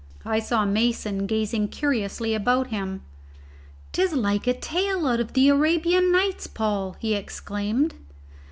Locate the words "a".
4.47-4.53